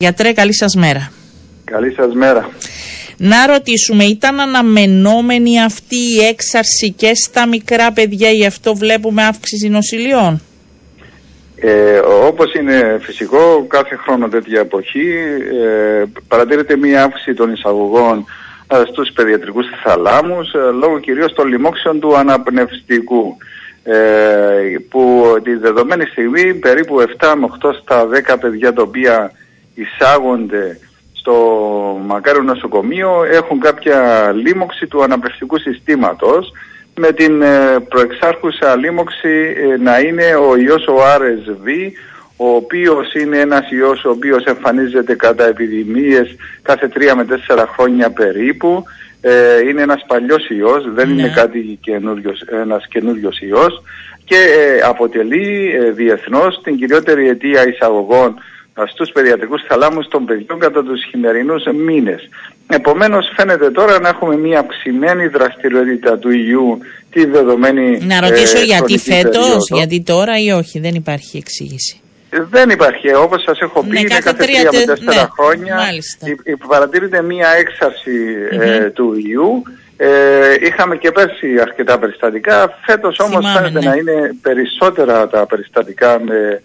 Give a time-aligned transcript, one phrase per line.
[0.00, 1.10] Γιατρέ, καλή σας μέρα.
[1.64, 2.50] Καλή σας μέρα.
[3.16, 9.68] Να ρωτήσουμε, ήταν αναμενόμενη αυτή η έξαρση και στα μικρά παιδιά, γι' αυτό βλέπουμε αύξηση
[9.68, 10.40] νοσηλειών;
[11.56, 15.08] Ε, όπως είναι φυσικό, κάθε χρόνο τέτοια εποχή
[15.62, 18.24] ε, παρατηρείται μία αύξηση των εισαγωγών
[18.66, 23.36] ε, στους παιδιατρικούς θαλάμους ε, λόγω κυρίως των λοιμόξεων του αναπνευστικού
[23.82, 23.96] ε,
[24.88, 29.32] που τη δεδομένη στιγμή περίπου 7 με 8 στα 10 παιδιά τα οποία
[29.80, 30.78] εισάγονται
[31.12, 31.34] στο
[32.06, 36.52] μακάριο νοσοκομείο έχουν κάποια λίμωξη του αναπνευστικού συστήματος
[36.94, 41.90] με την ε, προεξάρχουσα λίμωξη ε, να είναι ο ιός ο RSV
[42.36, 48.10] ο οποίος είναι ένας ιός ο οποίος εμφανίζεται κατά επιδημίες κάθε τρία με τέσσερα χρόνια
[48.10, 48.84] περίπου
[49.20, 51.28] ε, είναι ένας παλιός ιός, δεν είναι ναι.
[51.28, 53.82] κάτι καινούριος, ένας καινούριος ιός
[54.24, 54.36] και
[54.84, 58.34] αποτελεί διεθνώς την κυριότερη αιτία εισαγωγών
[58.86, 62.28] στους παιδιατρικούς θαλάμους των παιδιών κατά τους χειμερινούς μήνες.
[62.66, 66.78] Επομένως φαίνεται τώρα να έχουμε μια αυξημένη δραστηριότητα του ιού
[67.10, 72.70] τη δεδομένη Να ρωτήσω ε, γιατί φέτος, γιατί τώρα ή όχι, δεν υπάρχει εξήγηση; Δεν
[72.70, 73.14] υπάρχει.
[73.14, 75.76] Όπως σας έχω πει, ναι, είναι κάθε τρία με τέσσερα ναι, χρόνια
[76.68, 77.48] παρατηρείται μία
[78.50, 79.62] ε, του ιού.
[80.00, 80.08] Ε,
[80.60, 82.78] είχαμε και πέρσι αρκετά περιστατικά.
[82.86, 83.88] Φέτος όμως φαίνεται ναι.
[83.88, 86.60] να είναι περισσότερα τα περιστατικά με ε,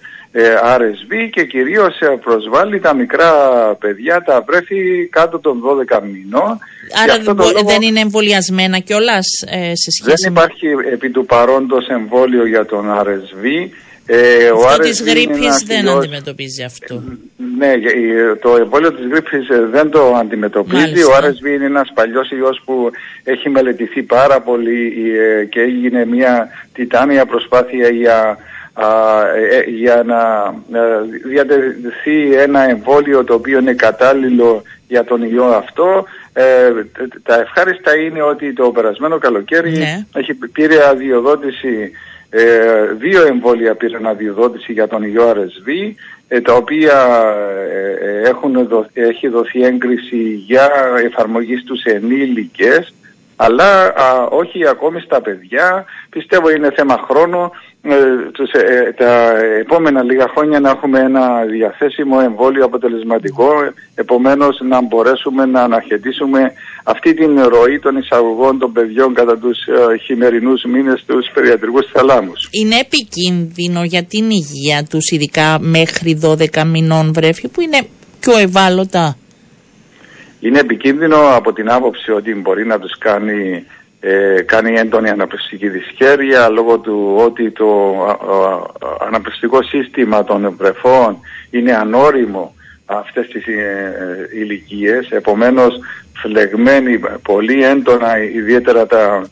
[0.78, 3.32] RSV και κυρίως ε, προσβάλλει τα μικρά
[3.80, 6.60] παιδιά, τα βρέφη κάτω των 12 μηνών.
[7.04, 7.18] Άρα
[7.66, 12.86] δεν είναι εμβολιασμένα κιόλας ε, σε σχέση Δεν υπάρχει επί του παρόντος εμβόλιο για τον
[12.90, 13.70] RSV.
[14.06, 16.96] Ε, ο αυτό της γρήπης δεν αντιμετωπίζει αυτό.
[16.96, 17.74] Ε, ναι,
[18.42, 21.04] το εμβόλιο της γρήπης δεν το αντιμετωπίζει.
[21.04, 22.92] Ο RSV είναι ένας παλιός ιός που
[23.24, 24.94] έχει μελετηθεί πάρα πολύ
[25.50, 28.63] και έγινε μια τιτάνια προσπάθεια για ε, ε,
[29.68, 30.54] για να
[31.26, 36.06] διατεθεί ένα εμβόλιο το οποίο είναι κατάλληλο για τον ιό αυτό.
[36.34, 36.72] Ε,
[37.24, 40.06] τα ευχάριστα είναι ότι το περασμένο καλοκαίρι ναι.
[40.14, 41.92] έχει πήρε αδειοδότηση
[42.98, 45.94] δύο εμβόλια πήραν αδειοδότηση για τον ιό RSV
[46.44, 47.26] τα οποία
[48.24, 50.70] έχουν έχει δοθεί έγκριση για
[51.06, 52.94] εφαρμογή στους ενήλικες
[53.36, 53.94] αλλά
[54.30, 55.86] όχι ακόμη στα παιδιά.
[56.10, 57.52] Πιστεύω είναι θέμα χρόνου
[57.86, 57.96] ε,
[58.54, 63.50] ε, τα επόμενα λίγα χρόνια να έχουμε ένα διαθέσιμο εμβόλιο αποτελεσματικό
[63.96, 66.52] επομένως να μπορέσουμε να αναχαιτήσουμε
[66.84, 72.48] αυτή την ροή των εισαγωγών των παιδιών κατά τους ε, χειμερινούς μήνες στους παιδιατρικούς θαλάμους.
[72.52, 77.88] Είναι επικίνδυνο για την υγεία τους ειδικά μέχρι 12 μηνών βρέφη που είναι
[78.20, 79.18] πιο ευάλωτα;
[80.40, 83.66] Είναι επικίνδυνο από την άποψη ότι μπορεί να τους κάνει
[84.06, 87.96] ε, κάνει έντονη αναπνευστική δυσχέρεια λόγω του ότι το
[89.08, 91.20] αναπνευστικό σύστημα των βρεφών
[91.50, 92.56] είναι ανώριμο
[92.86, 95.80] αυτές τις ε, ηλικίες, επομένως
[96.14, 99.28] φλεγμένοι πολύ έντονα ιδιαίτερα τα,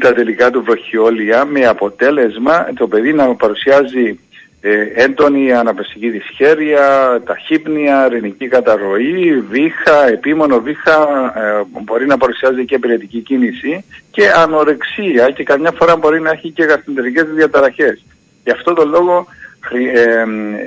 [0.00, 4.18] τα τελικά του βροχιόλια με αποτέλεσμα το παιδί να παρουσιάζει
[4.60, 11.02] ε, έντονη αναπνευστική δυσχέρεια, ταχύπνια, ρηνική καταρροή, βήχα, επίμονο βήχα,
[11.36, 16.50] ε, μπορεί να παρουσιάζει και πυρετική κίνηση και ανορεξία και καμιά φορά μπορεί να έχει
[16.50, 18.04] και γαστρεντερικές διαταραχές.
[18.44, 19.26] Γι' αυτό το λόγο
[19.68, 20.20] ε,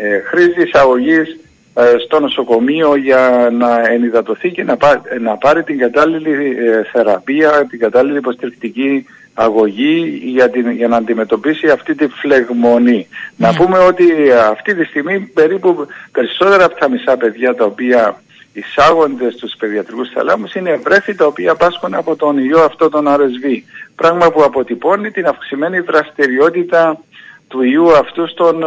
[0.07, 1.39] ε, χρήζεις εισαγωγής
[1.73, 4.77] ε, στο νοσοκομείο για να ενυδατωθεί και να,
[5.19, 6.55] να πάρει την κατάλληλη
[6.91, 13.07] θεραπεία, την κατάλληλη υποστηρικτική αγωγή για, την, για να αντιμετωπίσει αυτή τη φλεγμονή.
[13.35, 13.57] Να ναι.
[13.57, 14.05] πούμε ότι
[14.49, 18.21] αυτή τη στιγμή περίπου περισσότερα από τα μισά παιδιά τα οποία
[18.53, 23.61] εισάγονται στους παιδιατρικούς θαλάμους είναι βρέφη τα οποία πάσχουν από τον ιό αυτό τον RSV.
[23.95, 26.99] Πράγμα που αποτυπώνει την αυξημένη δραστηριότητα
[27.47, 28.63] του ιού αυτού στον,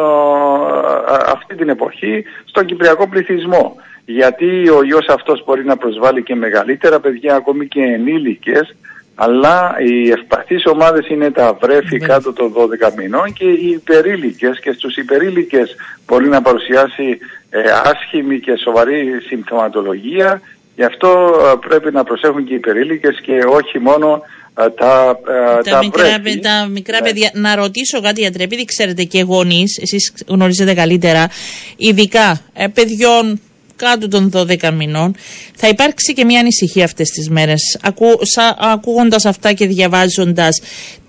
[1.27, 3.77] αυτή την εποχή στον κυπριακό πληθυσμό.
[4.05, 8.77] Γιατί ο ιός αυτός μπορεί να προσβάλλει και μεγαλύτερα παιδιά, ακόμη και ενήλικες,
[9.19, 12.07] αλλά οι ευπαθείς ομάδες είναι τα βρέφη ναι.
[12.07, 12.53] κάτω των
[12.89, 17.19] 12 μηνών και οι υπερήλικες και στους υπερήλικες μπορεί να παρουσιάσει
[17.51, 20.41] ε, άσχημη και σοβαρή συμπτωματολογία
[20.77, 24.23] γι' αυτό ε, πρέπει να προσέχουν και οι υπερήλικες και όχι μόνο
[24.59, 27.07] ε, τα, τα, τα, μικρά, τα μικρά ναι.
[27.07, 27.31] παιδιά.
[27.35, 31.31] Να ρωτήσω κάτι γιατρέ, επειδή ξέρετε και γονείς, εσείς γνωρίζετε καλύτερα,
[31.77, 33.41] ειδικά ε, παιδιών
[33.77, 35.15] κάτω των 12 μηνών.
[35.55, 38.07] Θα υπάρξει και μια ανησυχία αυτές τις μέρες, ακού,
[38.59, 40.61] ακούγοντας αυτά και διαβάζοντας.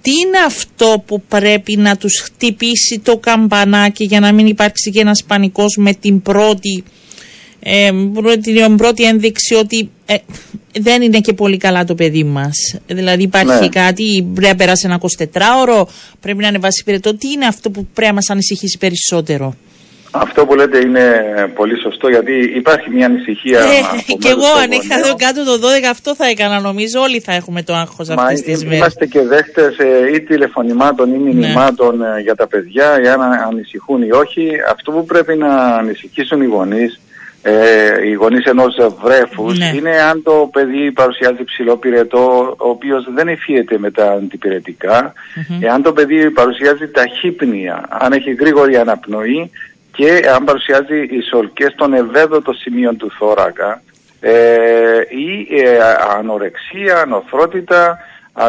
[0.02, 5.00] Τι είναι αυτό που πρέπει να τους χτυπήσει το καμπανάκι για να μην υπάρξει και
[5.00, 6.84] ένας πανικός με την πρώτη,
[7.60, 7.92] ε,
[8.42, 10.16] την πρώτη ένδειξη ότι ε,
[10.80, 12.76] δεν είναι και πολύ καλά το παιδί μας.
[12.88, 13.70] Δηλαδή υπάρχει ναι.
[13.70, 15.00] κάτι, πρέπει να περάσει ένα
[15.34, 15.84] 24ωρο,
[16.20, 17.16] πρέπει να ανεβάσει πυρετό.
[17.16, 19.56] Τι είναι αυτό που πρέπει να μας ανησυχήσει περισσότερο;
[20.12, 21.04] Αυτό που λέτε είναι
[21.56, 23.60] πολύ σωστό γιατί υπάρχει μια ανησυχία.
[23.60, 27.34] Ε, και εγώ αν είχα εδώ κάτω το 12 αυτό θα έκανα νομίζω όλοι θα
[27.34, 28.78] έχουμε το άγχος αυτής της μέρας.
[28.78, 31.24] Είμαστε και δέχτες ε, ή τηλεφωνημάτων ή ναι.
[31.24, 32.20] μηνυμάτων ναι.
[32.22, 34.50] για τα παιδιά αν ανησυχούν ή όχι.
[34.72, 37.00] Αυτό που πρέπει να ανησυχήσουν οι γονείς
[37.42, 39.72] ε, οι γονείς ενός βρέφους ναι.
[39.76, 45.64] είναι αν το παιδί παρουσιάζει ψηλό πυρετό ο οποίος δεν εφιέται με τα αντιπηρετικά mm-hmm.
[45.64, 49.52] εάν το παιδί παρουσιάζει ταχύπνια αν έχει γρήγορη αναπνοή
[49.98, 53.82] και αν παρουσιάζει ισολκές στον ευαίδωτο σημείο του θώρακα
[54.20, 54.34] ε,
[55.10, 55.80] ή ε,
[56.18, 57.98] ανορεξία, ανοθρότητα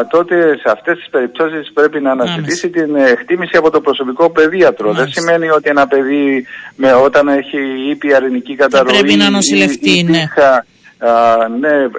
[0.09, 4.93] τότε σε αυτές τις περιπτώσεις πρέπει να αναζητήσει την εκτίμηση από το προσωπικό παιδίατρο.
[4.93, 7.59] Δεν σημαίνει ότι ένα παιδί με, όταν έχει
[7.89, 10.23] ήπια αρνική καταρροή πρέπει να νοσηλευτεί, ναι.
[11.59, 11.89] Ναι, ε,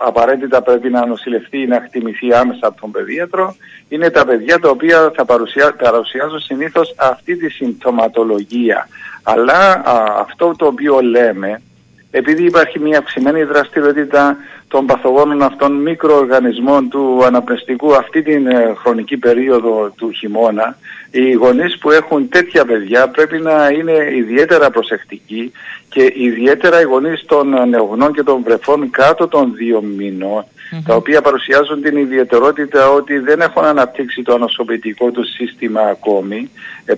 [0.00, 3.56] απαραίτητα πρέπει να νοσηλευτεί ή να χτιμηθεί άμεσα από τον παιδίατρο.
[3.88, 8.88] Είναι τα παιδιά τα οποία θα παρουσιά, παρουσιάζουν συνήθως αυτή τη συμπτωματολογία.
[9.22, 9.82] Αλλά
[10.18, 11.62] αυτό το οποίο λέμε,
[12.10, 14.36] επειδή υπάρχει μια αυξημένη δραστηριότητα
[14.68, 20.76] των παθογόνων αυτών μικροοργανισμών του αναπνευστικού αυτή την ε, χρονική περίοδο του χειμώνα,
[21.10, 25.52] οι γονείς που έχουν τέτοια παιδιά πρέπει να είναι ιδιαίτερα προσεκτικοί
[25.88, 30.44] και ιδιαίτερα οι γονείς των νεογνών και των βρεφών κάτω των δύο μήνων
[30.86, 36.50] τα οποία παρουσιάζουν την ιδιαιτερότητα ότι δεν έχουν αναπτύξει το ανοσοποιητικό τους σύστημα ακόμη
[36.84, 36.94] ε,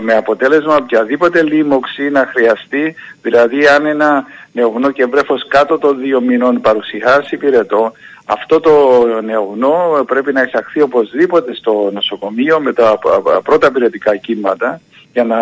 [0.00, 6.20] με αποτέλεσμα οποιαδήποτε λίμωξη να χρειαστεί, δηλαδή αν ένα νεογνώ και βρέφος κάτω των δύο
[6.20, 7.92] μηνών παρουσιάσει πυρετό,
[8.24, 12.98] αυτό το νεογνώ πρέπει να εισαχθεί οπωσδήποτε στο νοσοκομείο με τα
[13.42, 14.80] πρώτα πυρετικά κύματα
[15.12, 15.36] για να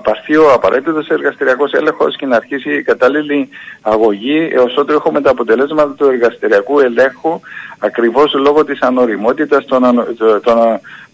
[0.00, 3.48] πάρθει ο απαραίτητος εργαστηριακός έλεγχος και να αρχίσει η κατάλληλη
[3.80, 7.40] αγωγή έως ότου έχουμε τα αποτελέσματα του εργαστηριακού ελέγχου
[7.78, 9.64] ακριβώς λόγω της ανοριμότητας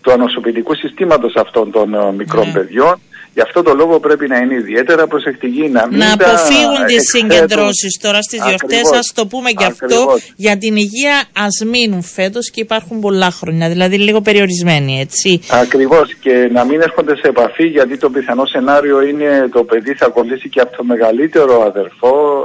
[0.00, 2.52] του ανοσοποιητικού συστήματος αυτών των ε, μικρών ναι.
[2.52, 3.00] παιδιών
[3.34, 7.98] Γι' αυτό το λόγο πρέπει να είναι ιδιαίτερα προσεκτικοί να μην Να αποφύγουν τις συγκεντρώσεις
[8.02, 8.92] τώρα στις γιορτές.
[8.92, 10.18] Α το πούμε και αυτό.
[10.36, 13.68] Για την υγεία ας μείνουν φέτος και υπάρχουν πολλά χρόνια.
[13.68, 15.40] Δηλαδή λίγο περιορισμένοι, έτσι.
[15.50, 16.14] Ακριβώς.
[16.14, 20.48] Και να μην έρχονται σε επαφή γιατί το πιθανό σενάριο είναι το παιδί θα κολλήσει
[20.48, 22.44] και από το μεγαλύτερο αδερφό,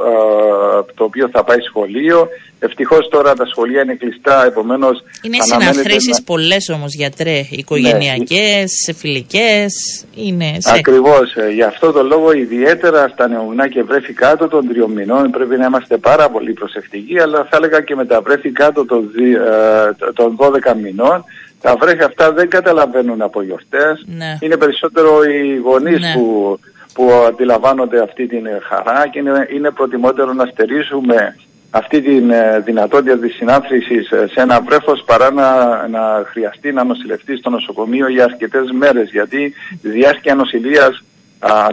[0.95, 2.27] το οποίο θα πάει σχολείο
[2.59, 5.03] Ευτυχώς τώρα τα σχολεία είναι κλειστά, επομένως.
[5.21, 6.23] Είναι συναθρήσεις να...
[6.23, 8.93] πολλές όμως γιατρέ, οικογενειακές, ναι.
[8.93, 9.73] φιλικές.
[10.15, 10.55] Είναι.
[10.57, 10.73] Σε...
[10.77, 11.35] Ακριβώς.
[11.35, 15.57] Ε, γι' αυτό το λόγο, ιδιαίτερα στα νεογνά και βρέφη κάτω των τριών μηνών, πρέπει
[15.57, 20.11] να είμαστε πάρα πολύ προσεκτικοί, αλλά θα έλεγα και με τα βρέφη κάτω των, ε,
[20.13, 21.23] των 12 μηνών.
[21.61, 24.05] Τα βρέφη αυτά δεν καταλαβαίνουν από γιορτές.
[24.05, 24.37] Ναι.
[24.39, 26.13] Είναι περισσότερο οι γονείς ναι.
[26.13, 26.59] που,
[26.93, 31.35] που αντιλαμβάνονται αυτή την χαρά και είναι, είναι προτιμότερο να στερήσουμε
[31.69, 36.83] αυτή τη ε, δυνατότητα της συνάθρησης ε, σε ένα βρέφος παρά να, να χρειαστεί να
[36.83, 41.03] νοσηλευτεί στο νοσοκομείο για αρκετές μέρες γιατί η διάρκεια νοσηλείας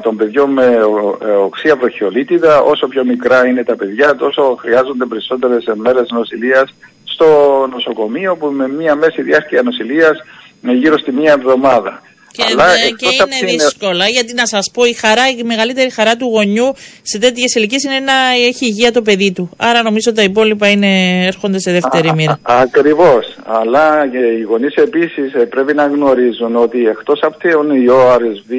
[0.03, 5.65] των παιδιών με ε, οξία βροχιολίτιδα όσο πιο μικρά είναι τα παιδιά τόσο χρειάζονται περισσότερες
[5.75, 6.75] μέρες νοσηλείας
[7.05, 7.27] στο
[7.73, 10.23] νοσοκομείο που με μία μέση διάρκεια νοσηλείας
[10.61, 12.03] γύρω στη μία εβδομάδα.
[12.37, 12.65] Και, Αλλά,
[12.97, 16.73] και είναι δύσκολα, γιατί να σας πω, η χαρά, η μεγαλύτερη χαρά του γονιού
[17.03, 18.13] σε τέτοιες ηλικίες είναι να
[18.49, 19.51] έχει υγεία το παιδί του.
[19.57, 22.39] Άρα νομίζω τα υπόλοιπα είναι, έρχονται σε δεύτερη μοίρα.
[22.43, 23.37] Ακριβώς.
[23.45, 24.05] Αλλά
[24.39, 28.53] οι γονείς επίσης ε, πρέπει να γνωρίζουν ότι εκτός αυτών ο RSV,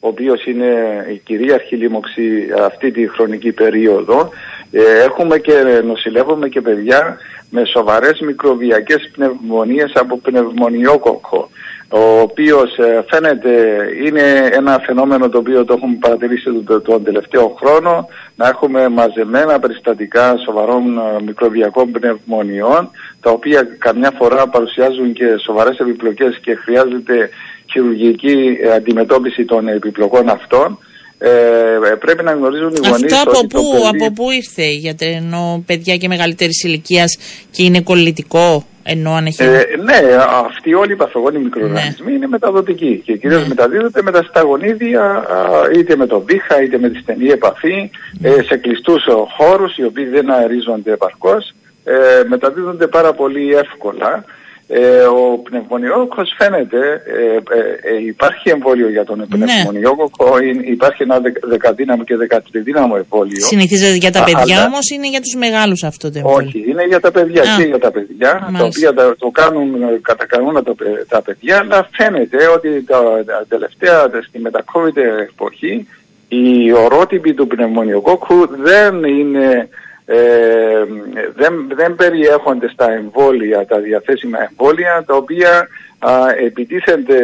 [0.00, 0.70] ο οποίος είναι
[1.12, 2.22] η κυρίαρχη λίμωξη
[2.64, 4.30] αυτή τη χρονική περίοδο,
[4.72, 5.52] ε, έχουμε και
[5.84, 7.18] νοσηλεύουμε και παιδιά
[7.50, 11.50] με σοβαρές μικροβιακές πνευμονίες από πνευμονιόκοκο
[11.88, 13.50] ο οποίος ε, φαίνεται
[14.06, 16.50] είναι ένα φαινόμενο το οποίο το έχουμε παρατηρήσει
[16.84, 24.46] τον, τελευταίο χρόνο να έχουμε μαζεμένα περιστατικά σοβαρών ε, μικροβιακών πνευμονιών τα οποία καμιά φορά
[24.48, 27.30] παρουσιάζουν και σοβαρές επιπλοκές και χρειάζεται
[27.70, 30.78] χειρουργική ε, αντιμετώπιση των επιπλοκών αυτών
[31.18, 33.62] ε, πρέπει να γνωρίζουν οι γονείς Αυτό από, πού,
[33.94, 37.18] από πού ήρθε, γιατί ενώ παιδιά και μεγαλύτερης ηλικίας
[37.50, 39.42] και είναι κολλητικό, ενώ αν έχει...
[39.42, 40.16] Ε, ναι,
[40.46, 42.16] αυτοί όλοι οι παθογόνοι μικροοργανισμοί ναι.
[42.16, 43.48] είναι μεταδοτικοί και κυρίως ναι.
[43.48, 45.26] μεταδίδονται με τα σταγονίδια
[45.76, 48.28] είτε με το βήχα είτε με τη στενή επαφή ναι.
[48.28, 49.04] ε, σε κλειστούς
[49.36, 51.54] χώρους οι οποίοι δεν αερίζονται επαρκώς
[51.84, 54.24] ε, μεταδίδονται πάρα πολύ εύκολα
[54.68, 59.26] ε, ο πνευμονιόκοκος φαίνεται, ε, ε, ε, υπάρχει εμβόλιο για τον ναι.
[59.26, 63.40] πνευμονιόκοκο, υπάρχει ένα δεκαδύναμο και δεκατριδύναμο εμβόλιο.
[63.40, 64.66] Συνηθίζεται για τα παιδιά αλλά...
[64.66, 67.62] όμως είναι για τους μεγάλους αυτό το εμβόλιο; Όχι, είναι για τα παιδιά Α, και
[67.62, 70.74] για τα παιδιά, τα οποία το κάνουν κατά κανόνα τα,
[71.08, 75.86] τα παιδιά, αλλά φαίνεται ότι τα, τα τελευταία, στη μετακόβητη εποχή,
[76.28, 79.68] οι ορότυποι του πνευμονιοκόκου δεν είναι
[80.06, 80.84] ε,
[81.34, 85.68] δεν, δεν περιέχονται στα εμβόλια, τα διαθέσιμα εμβόλια, τα οποία
[85.98, 86.10] α,
[86.44, 87.18] επιτίθενται,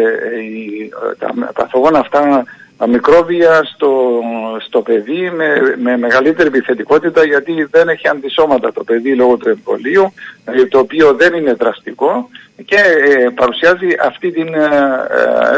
[1.19, 2.45] τα παθογόνα αυτά
[2.87, 4.21] μικρόβια στο,
[4.59, 10.13] στο παιδί με, με μεγαλύτερη επιθετικότητα γιατί δεν έχει αντισώματα το παιδί λόγω του εμβολίου
[10.45, 12.29] ε, το οποίο δεν είναι δραστικό
[12.65, 14.49] και ε, παρουσιάζει αυτή την,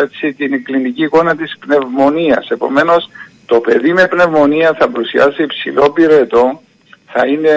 [0.03, 2.51] έτσι, την κλινική εικόνα της πνευμονίας.
[2.51, 3.11] Επομένως
[3.47, 6.61] το παιδί με πνευμονία θα παρουσιάσει υψηλό πυρετό
[7.13, 7.51] θα είναι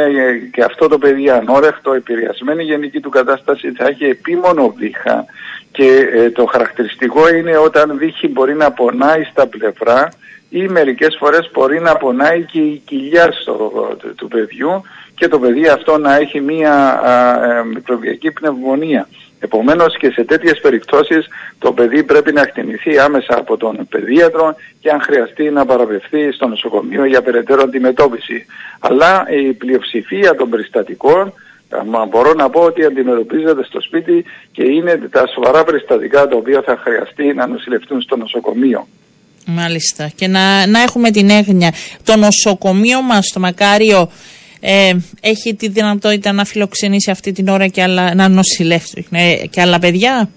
[0.51, 5.25] και αυτό το παιδί ανόρεχτο, επηρεασμένη γενική του κατάσταση, θα έχει επίμονο βήχα
[5.71, 10.09] και ε, το χαρακτηριστικό είναι όταν βήχη μπορεί να πονάει στα πλευρά
[10.49, 13.71] ή μερικές φορές μπορεί να πονάει και η κοιλιά στο,
[14.15, 14.81] του παιδιού
[15.15, 19.07] και το παιδί αυτό να έχει μία ε, μικροβιακή πνευμονία.
[19.45, 21.27] Επομένως και σε τέτοιες περιπτώσεις
[21.59, 26.47] το παιδί πρέπει να εκτιμηθεί άμεσα από τον παιδίατρο και αν χρειαστεί να παραπευθεί στο
[26.47, 28.45] νοσοκομείο για περαιτέρω αντιμετώπιση.
[28.79, 31.33] Αλλά η πλειοψηφία των περιστατικών
[31.85, 36.61] Μα μπορώ να πω ότι αντιμετωπίζεται στο σπίτι και είναι τα σοβαρά περιστατικά τα οποία
[36.65, 38.87] θα χρειαστεί να νοσηλευτούν στο νοσοκομείο.
[39.45, 40.11] Μάλιστα.
[40.15, 41.73] Και να, να έχουμε την έγνοια.
[42.03, 44.09] Το νοσοκομείο μας, το Μακάριο,
[44.59, 49.61] ε, έχει τη δυνατότητα να φιλοξενήσει αυτή την ώρα και άλλα, να νοσηλεύσει ε, και
[49.61, 50.29] άλλα παιδιά;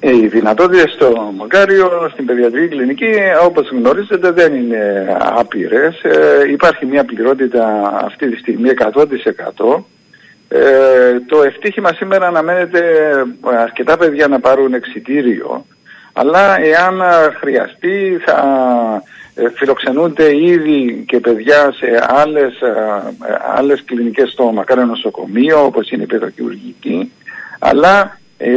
[0.00, 3.12] Ε, οι δυνατότητες στο Μακάριο, στην παιδιατρική κλινική,
[3.44, 5.86] όπως γνωρίζετε, δεν είναι άπειρε.
[6.02, 9.84] Ε, υπάρχει μια πληρότητα αυτή τη στιγμή 100%.
[10.48, 10.60] Ε,
[11.26, 12.80] το ευτύχημα σήμερα αναμένεται
[13.62, 15.66] αρκετά παιδιά να πάρουν εξητήριο,
[16.12, 17.00] αλλά εάν
[17.40, 18.38] χρειαστεί θα
[19.02, 19.17] ε,
[19.54, 22.72] φιλοξενούνται ήδη και παιδιά σε άλλες, ε,
[23.56, 27.12] άλλες κλινικές στο μακάρι νοσοκομείο όπως είναι η παιδοκιουργική.
[27.58, 28.50] Αλλά ε,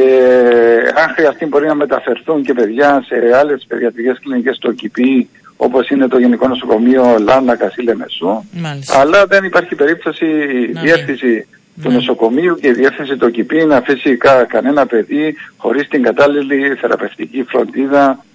[0.95, 6.07] αν χρειαστεί μπορεί να μεταφερθούν και παιδιά σε άλλες παιδιατρικές κλινικές στο ΚΙΠΗ όπως είναι
[6.07, 8.43] το Γενικό Νοσοκομείο Λάνα Κασίλε Μεσού
[9.01, 11.47] αλλά δεν υπάρχει περίπτωση η διεύθυνση
[11.81, 11.95] του ναι.
[11.95, 17.43] νοσοκομείου και η διεύθυνση του ΚΙΠΗ να αφήσει κα, κανένα παιδί χωρίς την κατάλληλη θεραπευτική
[17.43, 18.25] φροντίδα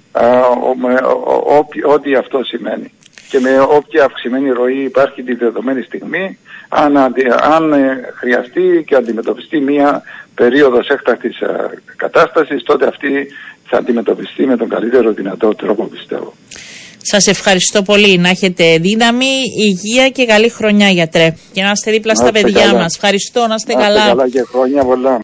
[1.86, 2.92] ό,τι αυτό σημαίνει.
[3.28, 6.96] Και με όποια αυξημένη ροή υπάρχει τη δεδομένη στιγμή, αν,
[7.40, 10.02] αν ε, χρειαστεί και αντιμετωπιστεί μία
[10.34, 11.38] περίοδος έκτακτης
[11.96, 13.26] κατάστασης, τότε αυτή
[13.68, 16.32] θα αντιμετωπιστεί με τον καλύτερο δυνατό τρόπο πιστεύω.
[17.12, 18.18] Σας ευχαριστώ πολύ.
[18.18, 19.32] Να έχετε δύναμη,
[19.68, 21.34] υγεία και καλή χρονιά γιατρέ.
[21.52, 22.94] Και να είστε δίπλα στα παιδιά μας.
[22.94, 23.46] Ευχαριστώ.
[23.46, 24.06] Να είστε, καλά.
[24.06, 25.14] καλά και χρόνια πολλά.